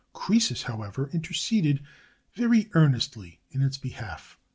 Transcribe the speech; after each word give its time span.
Croesus, 0.13 0.63
however, 0.63 1.11
interceded 1.13 1.83
very 2.33 2.71
earnestly 2.73 3.39
in 3.51 3.61
its 3.61 3.77
behalf. 3.77 4.35